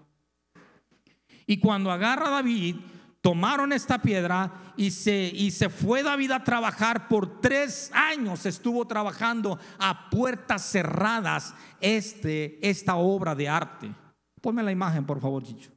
[1.47, 2.77] Y cuando agarra a David,
[3.21, 8.47] tomaron esta piedra y se, y se fue David a trabajar por tres años.
[8.47, 13.93] Estuvo trabajando a puertas cerradas este, esta obra de arte.
[14.41, 15.73] Ponme la imagen, por favor, Chicho.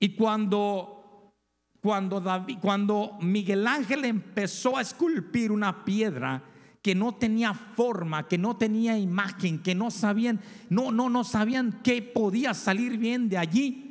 [0.00, 1.34] Y cuando,
[1.80, 6.42] cuando, David, cuando Miguel Ángel empezó a esculpir una piedra
[6.82, 11.80] que no tenía forma, que no tenía imagen, que no sabían, no, no, no sabían
[11.82, 13.83] qué podía salir bien de allí.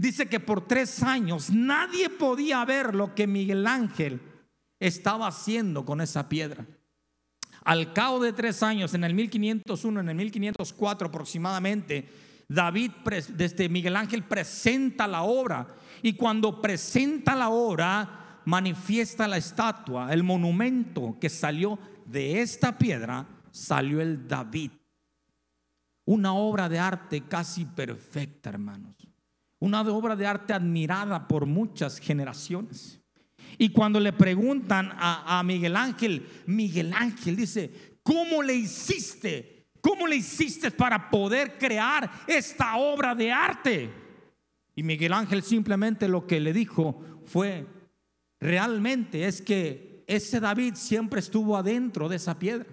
[0.00, 4.18] Dice que por tres años nadie podía ver lo que Miguel Ángel
[4.78, 6.64] estaba haciendo con esa piedra.
[7.64, 12.08] Al cabo de tres años, en el 1501, en el 1504 aproximadamente,
[12.48, 12.92] David,
[13.34, 15.66] desde Miguel Ángel, presenta la obra.
[16.00, 23.26] Y cuando presenta la obra, manifiesta la estatua, el monumento que salió de esta piedra,
[23.50, 24.70] salió el David.
[26.06, 28.99] Una obra de arte casi perfecta, hermanos.
[29.60, 33.00] Una obra de arte admirada por muchas generaciones.
[33.58, 39.66] Y cuando le preguntan a, Miguel Ángel, Miguel Ángel dice, ¿cómo le hiciste?
[39.80, 43.90] ¿Cómo le hiciste para poder crear esta obra de arte?
[44.74, 47.66] Y Miguel Ángel simplemente lo que le dijo fue,
[48.40, 52.66] realmente es que ese David siempre estuvo adentro de esa piedra.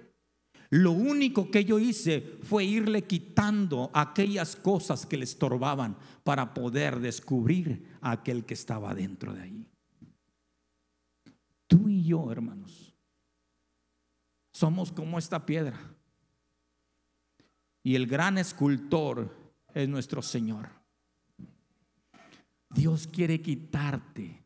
[0.70, 7.00] Lo único que yo hice fue irle quitando aquellas cosas que le estorbaban para poder
[7.00, 9.68] descubrir a aquel que estaba dentro de ahí.
[11.68, 12.96] Tú y yo, hermanos,
[14.54, 15.80] somos como esta piedra.
[17.84, 19.34] Y el gran escultor
[19.74, 20.70] es nuestro Señor.
[22.70, 24.44] Dios quiere quitarte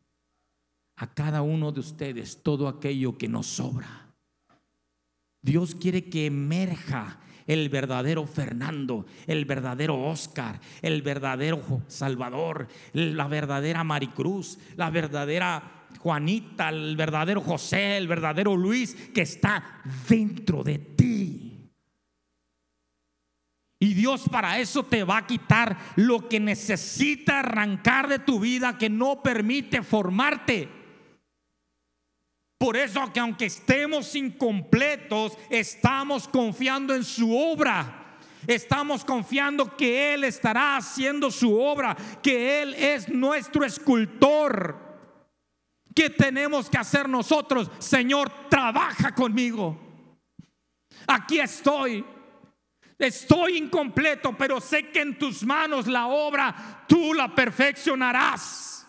[0.96, 4.11] a cada uno de ustedes todo aquello que nos sobra.
[5.42, 13.82] Dios quiere que emerja el verdadero Fernando, el verdadero Oscar, el verdadero Salvador, la verdadera
[13.82, 21.72] Maricruz, la verdadera Juanita, el verdadero José, el verdadero Luis que está dentro de ti.
[23.80, 28.78] Y Dios para eso te va a quitar lo que necesita arrancar de tu vida
[28.78, 30.81] que no permite formarte.
[32.62, 38.20] Por eso que aunque estemos incompletos, estamos confiando en su obra.
[38.46, 44.76] Estamos confiando que Él estará haciendo su obra, que Él es nuestro escultor.
[45.92, 47.68] ¿Qué tenemos que hacer nosotros?
[47.80, 49.76] Señor, trabaja conmigo.
[51.08, 52.04] Aquí estoy.
[52.96, 58.81] Estoy incompleto, pero sé que en tus manos la obra tú la perfeccionarás.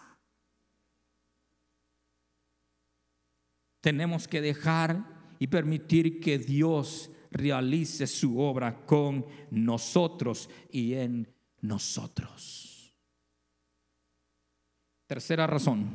[3.84, 5.04] Tenemos que dejar
[5.40, 11.28] y permitir que Dios realice su obra con nosotros y en
[11.60, 12.96] nosotros.
[15.06, 15.92] Tercera razón.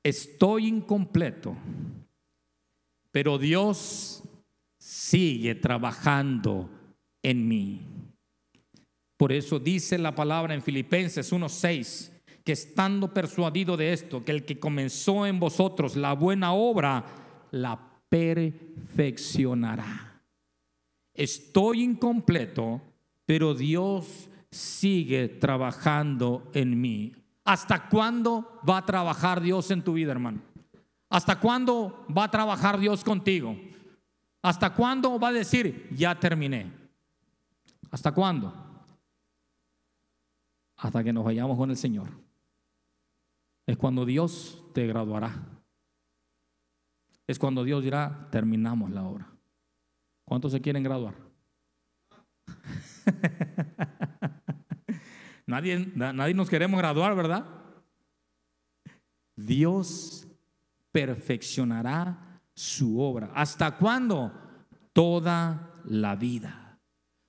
[0.00, 1.56] Estoy incompleto,
[3.10, 4.22] pero Dios
[4.78, 6.70] sigue trabajando
[7.20, 7.80] en mí.
[9.16, 12.13] Por eso dice la palabra en Filipenses 1:6
[12.44, 17.04] que estando persuadido de esto, que el que comenzó en vosotros la buena obra,
[17.50, 20.22] la perfeccionará.
[21.14, 22.82] Estoy incompleto,
[23.24, 27.14] pero Dios sigue trabajando en mí.
[27.44, 30.42] ¿Hasta cuándo va a trabajar Dios en tu vida, hermano?
[31.08, 33.56] ¿Hasta cuándo va a trabajar Dios contigo?
[34.42, 36.70] ¿Hasta cuándo va a decir, ya terminé?
[37.90, 38.52] ¿Hasta cuándo?
[40.76, 42.23] Hasta que nos vayamos con el Señor.
[43.66, 45.32] Es cuando Dios te graduará.
[47.26, 49.30] Es cuando Dios dirá, terminamos la obra.
[50.24, 51.14] ¿Cuántos se quieren graduar?
[55.46, 57.46] nadie, nadie nos queremos graduar, ¿verdad?
[59.36, 60.26] Dios
[60.92, 63.30] perfeccionará su obra.
[63.34, 64.32] ¿Hasta cuándo?
[64.92, 66.78] Toda la vida.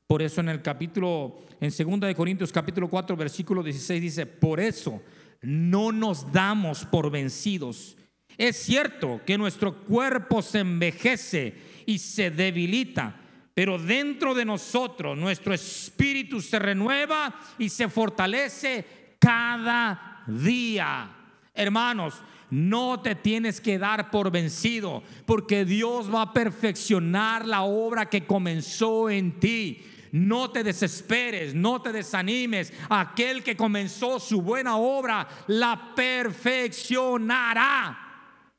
[0.08, 4.60] Por eso en el capítulo, en 2 de Corintios capítulo 4, versículo 16 dice, por
[4.60, 5.02] eso
[5.46, 7.96] no nos damos por vencidos.
[8.38, 11.56] Es cierto que nuestro cuerpo se envejece
[11.86, 13.16] y se debilita,
[13.54, 21.16] pero dentro de nosotros nuestro espíritu se renueva y se fortalece cada día.
[21.54, 22.16] Hermanos,
[22.50, 28.26] no te tienes que dar por vencido, porque Dios va a perfeccionar la obra que
[28.26, 29.84] comenzó en ti.
[30.16, 32.72] No te desesperes, no te desanimes.
[32.90, 38.54] Aquel que comenzó su buena obra la perfeccionará.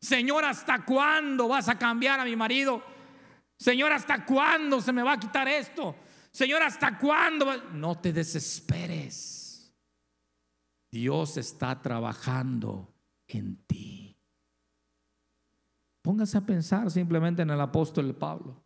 [0.00, 2.82] Señor, ¿hasta cuándo vas a cambiar a mi marido?
[3.56, 5.94] Señor, ¿hasta cuándo se me va a quitar esto?
[6.32, 7.70] Señor, ¿hasta cuándo?
[7.74, 9.72] No te desesperes.
[10.90, 12.92] Dios está trabajando
[13.28, 14.18] en ti.
[16.02, 18.64] Póngase a pensar simplemente en el apóstol Pablo.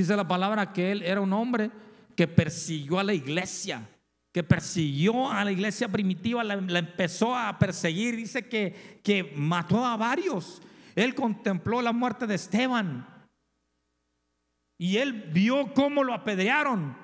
[0.00, 1.70] Dice la palabra que él era un hombre
[2.16, 3.86] que persiguió a la iglesia,
[4.32, 8.16] que persiguió a la iglesia primitiva, la, empezó a perseguir.
[8.16, 10.62] Dice que, que mató a varios.
[10.96, 13.06] Él contempló la muerte de Esteban.
[14.78, 16.96] Y él vio cómo lo apedrearon.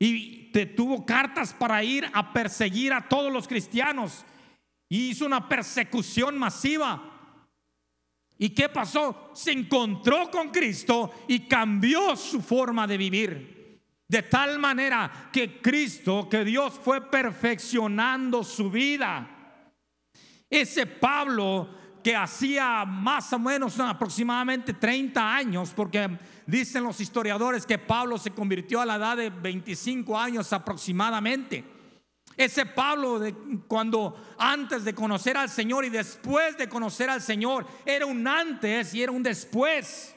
[0.00, 4.24] Y te tuvo cartas para ir a perseguir a todos los cristianos.
[4.88, 7.07] Y hizo una persecución masiva.
[8.38, 9.30] ¿Y qué pasó?
[9.34, 13.58] Se encontró con Cristo y cambió su forma de vivir.
[14.06, 19.28] De tal manera que Cristo, que Dios fue perfeccionando su vida.
[20.48, 26.08] Ese Pablo que hacía más o menos aproximadamente 30 años, porque
[26.46, 31.77] dicen los historiadores que Pablo se convirtió a la edad de 25 años aproximadamente.
[32.38, 33.34] Ese Pablo de
[33.66, 38.94] cuando antes de conocer al Señor y después de conocer al Señor era un antes
[38.94, 40.14] y era un después.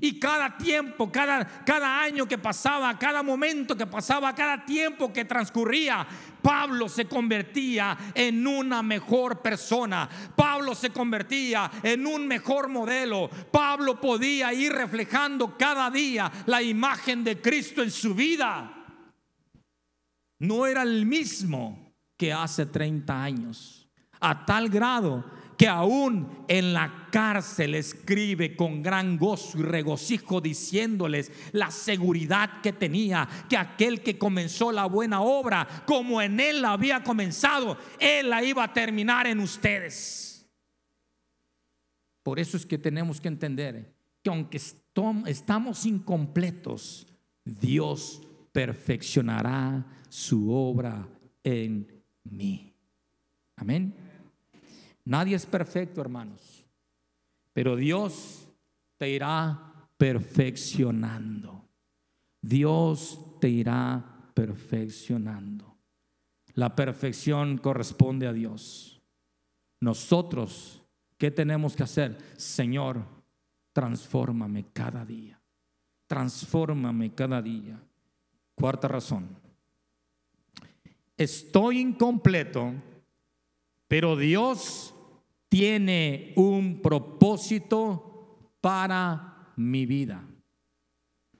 [0.00, 5.24] Y cada tiempo, cada, cada año que pasaba, cada momento que pasaba, cada tiempo que
[5.24, 6.06] transcurría,
[6.40, 10.08] Pablo se convertía en una mejor persona.
[10.36, 13.28] Pablo se convertía en un mejor modelo.
[13.50, 18.79] Pablo podía ir reflejando cada día la imagen de Cristo en su vida.
[20.40, 23.88] No era el mismo que hace 30 años.
[24.20, 25.24] A tal grado
[25.56, 32.72] que aún en la cárcel escribe con gran gozo y regocijo diciéndoles la seguridad que
[32.72, 38.30] tenía, que aquel que comenzó la buena obra, como en él la había comenzado, él
[38.30, 40.46] la iba a terminar en ustedes.
[42.22, 44.60] Por eso es que tenemos que entender que aunque
[45.26, 47.06] estamos incompletos,
[47.44, 48.22] Dios
[48.52, 51.08] perfeccionará su obra
[51.42, 52.74] en mí.
[53.56, 53.94] Amén.
[55.04, 56.66] Nadie es perfecto, hermanos,
[57.52, 58.48] pero Dios
[58.98, 61.64] te irá perfeccionando.
[62.42, 65.76] Dios te irá perfeccionando.
[66.54, 69.00] La perfección corresponde a Dios.
[69.80, 70.82] Nosotros,
[71.16, 72.18] ¿qué tenemos que hacer?
[72.36, 73.04] Señor,
[73.72, 75.40] transfórmame cada día.
[76.06, 77.82] Transfórmame cada día.
[78.54, 79.39] Cuarta razón.
[81.20, 82.72] Estoy incompleto,
[83.86, 84.94] pero Dios
[85.50, 90.24] tiene un propósito para mi vida.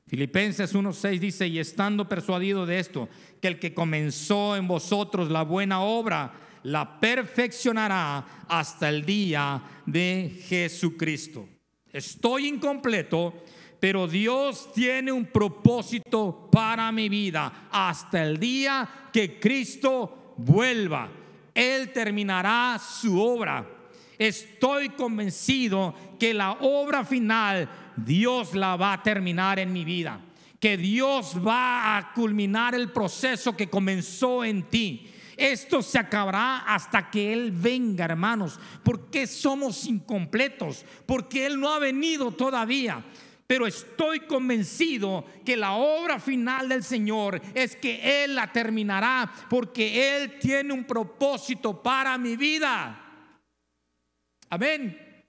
[0.07, 3.09] Filipenses 1:6 dice, y estando persuadido de esto,
[3.41, 10.43] que el que comenzó en vosotros la buena obra, la perfeccionará hasta el día de
[10.47, 11.49] Jesucristo.
[11.91, 13.33] Estoy incompleto,
[13.81, 21.09] pero Dios tiene un propósito para mi vida hasta el día que Cristo vuelva.
[21.55, 23.67] Él terminará su obra
[24.21, 30.21] estoy convencido que la obra final Dios la va a terminar en mi vida.
[30.61, 35.11] Que Dios va a culminar el proceso que comenzó en ti.
[35.39, 38.61] Esto se acabará hasta que Él venga, hermanos.
[38.83, 40.85] Porque somos incompletos?
[41.07, 43.03] Porque Él no ha venido todavía.
[43.51, 50.15] Pero estoy convencido que la obra final del Señor es que Él la terminará porque
[50.15, 52.97] Él tiene un propósito para mi vida.
[54.51, 55.27] Amén.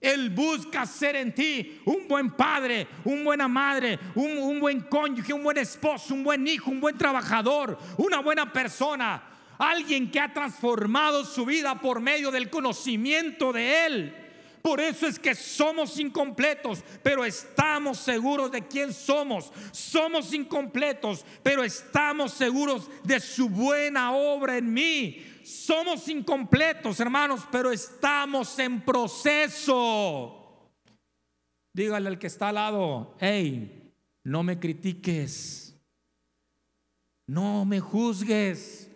[0.00, 5.42] Él busca ser en ti un buen padre, una buena madre, un, buen cónyuge, un
[5.42, 9.22] buen esposo, un buen hijo, un buen trabajador, una buena persona.
[9.58, 14.25] Alguien que ha transformado su vida por medio del conocimiento de Él.
[14.66, 19.52] Por eso es que somos incompletos, pero estamos seguros de quién somos.
[19.70, 27.70] Somos incompletos, pero estamos seguros de su buena obra en mí somos incompletos, hermanos, pero
[27.70, 30.68] estamos en proceso.
[31.72, 33.92] Dígale al que está al lado, hey,
[34.24, 35.80] no me critiques,
[37.28, 38.90] no me juzgues,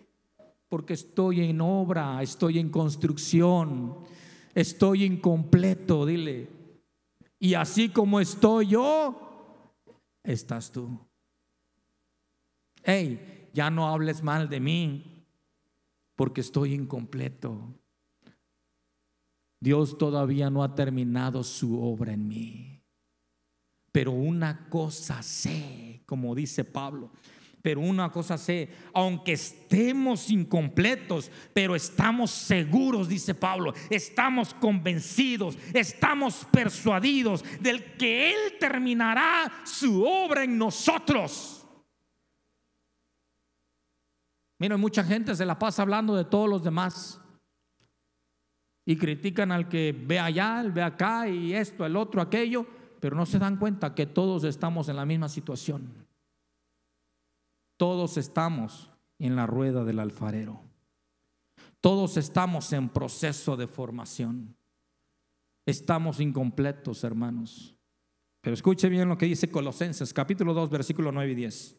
[0.69, 4.05] porque estoy en obra, estoy en construcción,
[4.55, 6.49] estoy incompleto, dile.
[7.39, 9.75] Y así como estoy yo,
[10.23, 10.99] estás tú.
[12.83, 15.27] Hey, ya no hables mal de mí
[16.17, 17.75] porque estoy incompleto.
[19.61, 22.83] Dios todavía no ha terminado su obra en mí.
[23.93, 27.11] Pero una cosa sé, como dice Pablo,
[27.63, 36.47] pero una cosa sé, aunque estemos incompletos, pero estamos seguros, dice Pablo, estamos convencidos, estamos
[36.51, 41.67] persuadidos del que Él terminará su obra en nosotros.
[44.59, 47.21] Mira, mucha gente se la pasa hablando de todos los demás.
[48.87, 52.67] Y critican al que ve allá, el ve acá y esto, el otro, aquello,
[52.99, 56.10] pero no se dan cuenta que todos estamos en la misma situación.
[57.81, 60.61] Todos estamos en la rueda del alfarero.
[61.81, 64.55] Todos estamos en proceso de formación.
[65.65, 67.75] Estamos incompletos, hermanos.
[68.43, 71.79] Pero escuche bien lo que dice Colosenses, capítulo 2, versículo 9 y 10.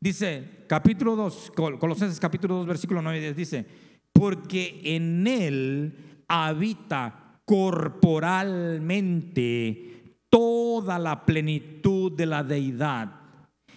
[0.00, 3.66] Dice, capítulo 2, Colosenses capítulo 2, versículo 9 y 10, dice,
[4.14, 13.21] porque en él habita corporalmente toda la plenitud de la deidad.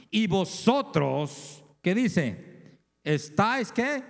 [0.09, 2.79] Y vosotros, ¿qué dice?
[3.03, 4.03] ¿Estáis qué?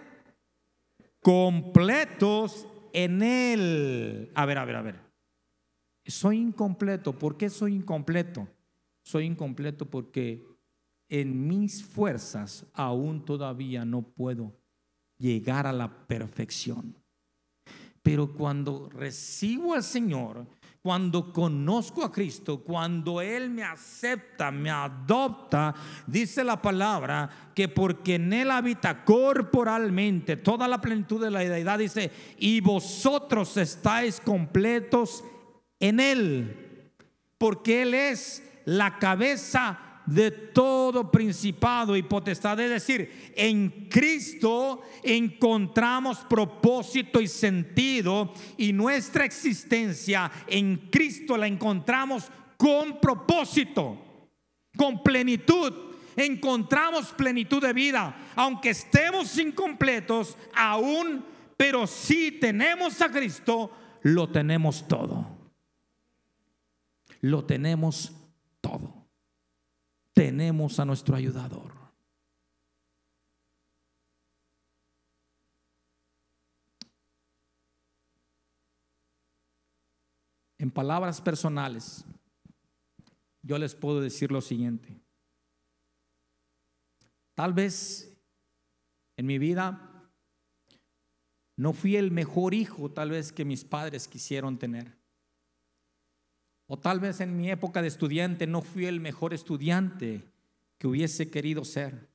[1.20, 4.32] Completos en él.
[4.36, 5.00] A ver, a ver, a ver.
[6.06, 7.18] Soy incompleto.
[7.18, 8.48] ¿Por qué soy incompleto?
[9.04, 10.46] Soy incompleto porque
[11.10, 14.56] en mis fuerzas aún todavía no puedo
[15.18, 16.96] llegar a la perfección.
[18.02, 20.46] Pero cuando recibo al Señor,
[20.86, 25.74] cuando conozco a Cristo, cuando Él me acepta, me adopta,
[26.06, 31.80] dice la palabra que porque en Él habita corporalmente toda la plenitud de la deidad,
[31.80, 35.24] dice, y vosotros estáis completos
[35.80, 36.92] en Él,
[37.40, 42.60] porque Él es la cabeza de todo principado y potestad.
[42.60, 52.26] Es decir, en Cristo encontramos propósito y sentido y nuestra existencia en Cristo la encontramos
[52.58, 53.98] con propósito,
[54.78, 55.74] con plenitud.
[56.18, 61.26] Encontramos plenitud de vida, aunque estemos incompletos aún,
[61.58, 63.70] pero si tenemos a Cristo,
[64.02, 65.28] lo tenemos todo.
[67.20, 68.14] Lo tenemos
[68.62, 68.95] todo
[70.16, 71.74] tenemos a nuestro ayudador.
[80.58, 82.06] En palabras personales,
[83.44, 84.98] yo les puedo decir lo siguiente.
[87.36, 88.18] Tal vez
[89.18, 90.10] en mi vida
[91.58, 94.98] no fui el mejor hijo tal vez que mis padres quisieron tener.
[96.68, 100.24] O tal vez en mi época de estudiante no fui el mejor estudiante
[100.78, 102.10] que hubiese querido ser.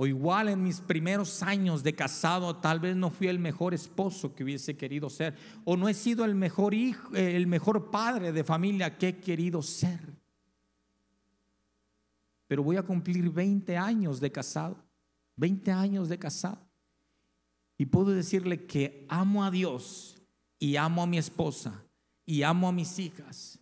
[0.00, 4.34] O igual en mis primeros años de casado, tal vez no fui el mejor esposo
[4.34, 5.34] que hubiese querido ser.
[5.64, 9.16] O no he sido el mejor hijo, eh, el mejor padre de familia que he
[9.18, 10.00] querido ser.
[12.46, 14.76] Pero voy a cumplir 20 años de casado.
[15.36, 16.66] 20 años de casado.
[17.76, 20.17] Y puedo decirle que amo a Dios
[20.58, 21.84] y amo a mi esposa
[22.26, 23.58] y amo a mis hijas.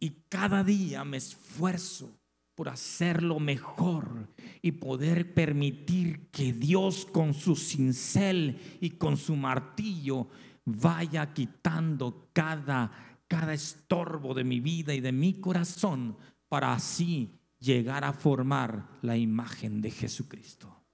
[0.00, 2.18] Y cada día me esfuerzo
[2.54, 4.28] por hacerlo mejor
[4.62, 10.28] y poder permitir que Dios con su cincel y con su martillo
[10.64, 16.16] vaya quitando cada, cada estorbo de mi vida y de mi corazón
[16.48, 20.84] para así llegar a formar la imagen de Jesucristo.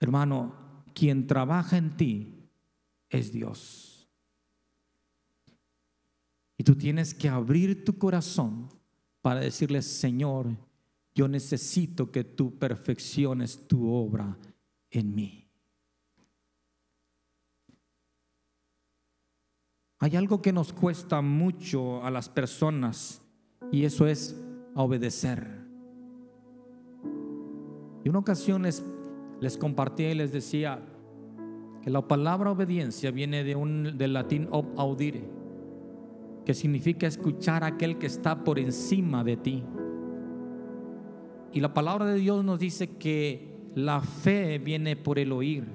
[0.00, 2.41] Hermano, quien trabaja en ti
[3.12, 4.08] es Dios.
[6.56, 8.68] Y tú tienes que abrir tu corazón
[9.20, 10.56] para decirle, Señor,
[11.14, 14.38] yo necesito que tú perfecciones tu obra
[14.90, 15.48] en mí.
[19.98, 23.22] Hay algo que nos cuesta mucho a las personas
[23.70, 24.36] y eso es
[24.74, 25.62] obedecer.
[28.04, 28.82] Y una ocasión les,
[29.40, 30.91] les compartí y les decía,
[31.82, 35.24] que la palabra obediencia viene de un, del latín ob audire,
[36.44, 39.64] que significa escuchar a aquel que está por encima de ti.
[41.52, 45.66] Y la palabra de Dios nos dice que la fe viene por el oír.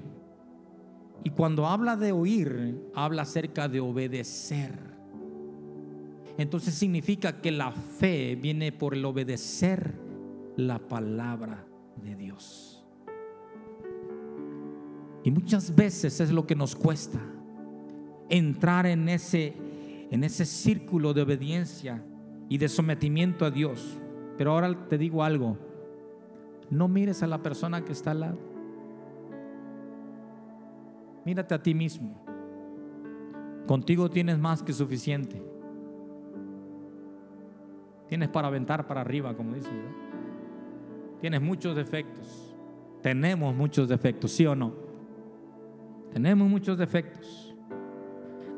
[1.24, 4.88] Y cuando habla de oír, habla acerca de obedecer.
[6.38, 9.96] Entonces significa que la fe viene por el obedecer
[10.56, 11.66] la palabra
[12.02, 12.77] de Dios.
[15.28, 17.20] Y muchas veces es lo que nos cuesta
[18.30, 19.54] entrar en ese
[20.10, 22.02] en ese círculo de obediencia
[22.48, 24.00] y de sometimiento a Dios.
[24.38, 25.58] Pero ahora te digo algo,
[26.70, 28.38] no mires a la persona que está al lado.
[31.26, 32.16] Mírate a ti mismo.
[33.68, 35.44] Contigo tienes más que suficiente.
[38.08, 39.72] Tienes para aventar para arriba, como dice.
[41.20, 42.56] Tienes muchos defectos.
[43.02, 44.87] Tenemos muchos defectos, ¿sí o no?
[46.12, 47.56] Tenemos muchos defectos.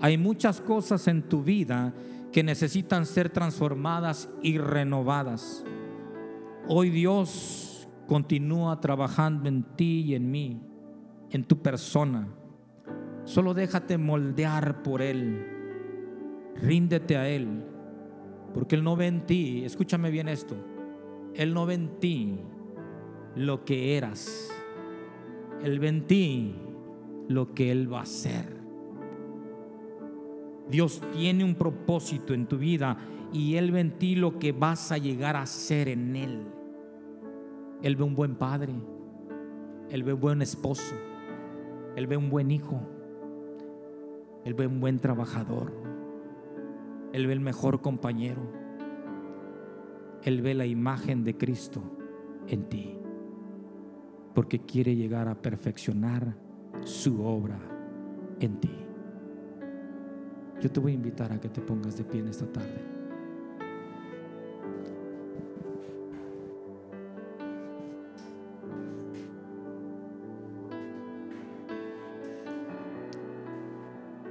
[0.02, 1.94] Hay muchas cosas en tu vida
[2.32, 5.66] que necesitan ser transformadas y renovadas.
[6.68, 10.62] Hoy Dios continúa trabajando en ti y en mí,
[11.32, 12.28] en tu persona.
[13.26, 15.46] Solo déjate moldear por Él.
[16.62, 17.66] Ríndete a Él.
[18.54, 20.56] Porque Él no ve en ti, escúchame bien esto,
[21.36, 22.40] Él no ve en ti
[23.36, 24.50] lo que eras.
[25.64, 26.56] Él ve en ti
[27.30, 28.60] lo que Él va a hacer.
[30.70, 32.98] Dios tiene un propósito en tu vida
[33.32, 36.42] y Él ve en ti lo que vas a llegar a ser en Él.
[37.82, 38.74] Él ve un buen padre,
[39.90, 40.96] Él ve un buen esposo,
[41.96, 42.82] Él ve un buen hijo,
[44.44, 45.72] Él ve un buen trabajador,
[47.14, 48.42] Él ve el mejor compañero,
[50.24, 51.82] Él ve la imagen de Cristo
[52.48, 52.98] en ti,
[54.34, 56.49] porque quiere llegar a perfeccionar
[56.84, 57.60] su obra
[58.40, 58.72] en ti.
[60.62, 63.00] Yo te voy a invitar a que te pongas de pie en esta tarde.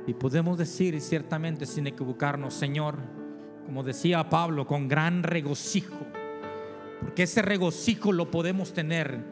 [0.06, 2.96] Y podemos decir ciertamente sin equivocarnos, Señor,
[3.66, 5.98] como decía Pablo, con gran regocijo,
[7.02, 9.22] porque ese regocijo lo podemos tener,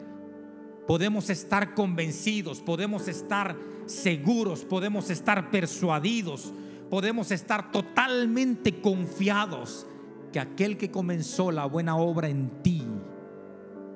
[0.87, 6.53] podemos estar convencidos, podemos estar seguros, podemos estar persuadidos,
[6.89, 9.85] podemos estar totalmente confiados
[10.31, 12.83] que aquel que comenzó la buena obra en ti,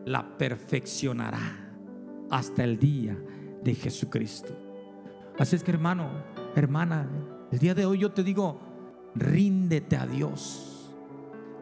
[0.06, 1.74] la perfeccionará
[2.30, 3.18] hasta el día
[3.64, 4.54] de Jesucristo.
[5.40, 6.10] Así es que hermano,
[6.56, 7.08] hermana,
[7.52, 8.60] el día de hoy yo te digo,
[9.16, 10.94] ríndete a Dios,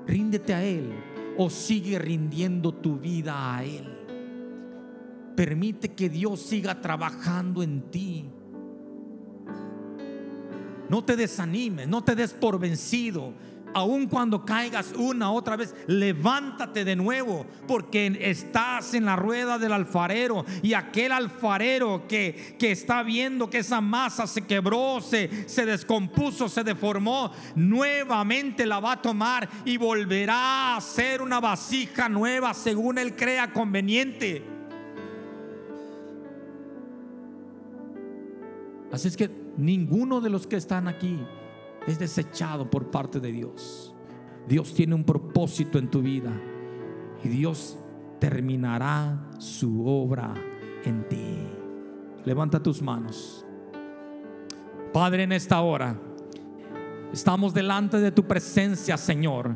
[0.08, 0.92] ríndete a Él
[1.38, 3.99] o sigue rindiendo tu vida a Él.
[5.40, 8.30] Permite que Dios siga trabajando en ti.
[10.90, 13.34] No te desanimes, no te des por vencido
[13.74, 19.72] aun cuando caigas una otra vez, levántate de nuevo, porque estás en la rueda del
[19.72, 25.66] alfarero y aquel alfarero que, que está viendo que esa masa se quebró, se, se
[25.66, 32.54] descompuso, se deformó, nuevamente la va a tomar y volverá a ser una vasija nueva
[32.54, 34.59] según él crea conveniente.
[38.92, 41.20] Así es que ninguno de los que están aquí
[41.86, 43.94] es desechado por parte de Dios.
[44.48, 46.32] Dios tiene un propósito en tu vida
[47.24, 47.78] y Dios
[48.20, 50.34] terminará su obra
[50.84, 51.38] en ti.
[52.26, 53.46] Levanta tus manos.
[54.92, 55.96] Padre, en esta hora
[57.14, 59.56] estamos delante de tu presencia, Señor.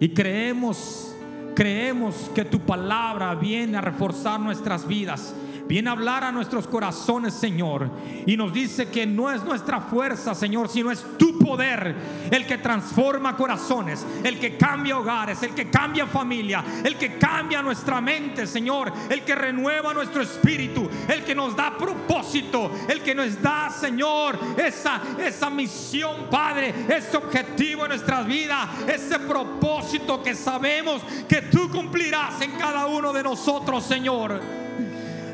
[0.00, 1.14] Y creemos,
[1.54, 5.34] creemos que tu palabra viene a reforzar nuestras vidas
[5.72, 7.90] viene a hablar a nuestros corazones, Señor.
[8.26, 11.96] Y nos dice que no es nuestra fuerza, Señor, sino es tu poder
[12.30, 17.62] el que transforma corazones, el que cambia hogares, el que cambia familia, el que cambia
[17.62, 23.14] nuestra mente, Señor, el que renueva nuestro espíritu, el que nos da propósito, el que
[23.14, 30.34] nos da, Señor, esa, esa misión, Padre, ese objetivo en nuestras vidas, ese propósito que
[30.34, 34.61] sabemos que tú cumplirás en cada uno de nosotros, Señor.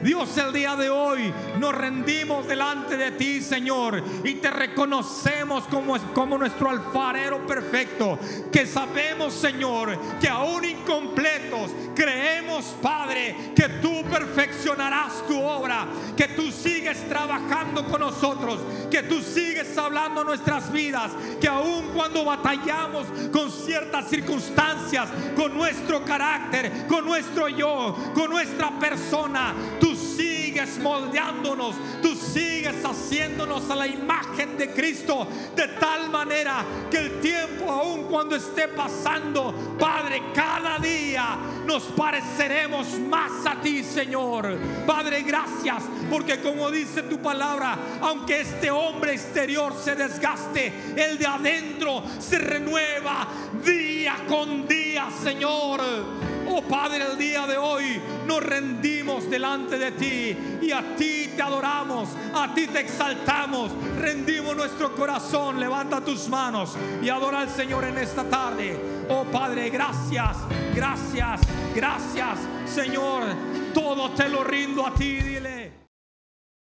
[0.02, 5.98] Dios, el día de hoy nos rendimos delante de ti, Señor, y te reconocemos como,
[6.14, 8.18] como nuestro alfarero perfecto,
[8.52, 16.52] que sabemos, Señor, que aún incompletos, creemos, Padre, que tú perfeccionarás tu obra, que tú
[16.52, 23.50] sigues trabajando con nosotros, que tú sigues hablando nuestras vidas, que aún cuando batallamos con
[23.50, 32.14] ciertas circunstancias, con nuestro carácter, con nuestro yo, con nuestra persona, tú sigues moldeándonos, tú
[32.14, 38.36] sigues haciéndonos a la imagen de Cristo de tal manera que el tiempo aún cuando
[38.36, 44.58] esté pasando, Padre, cada día nos pareceremos más a ti, Señor.
[44.86, 51.26] Padre, gracias porque como dice tu palabra, aunque este hombre exterior se desgaste, el de
[51.26, 53.28] adentro se renueva
[53.64, 56.37] día con día, Señor.
[56.50, 61.42] Oh Padre, el día de hoy nos rendimos delante de ti y a ti te
[61.42, 67.84] adoramos, a ti te exaltamos, rendimos nuestro corazón, levanta tus manos y adora al Señor
[67.84, 68.78] en esta tarde.
[69.10, 70.38] Oh Padre, gracias,
[70.74, 71.40] gracias,
[71.74, 73.24] gracias, Señor,
[73.74, 75.67] todo te lo rindo a ti, dile.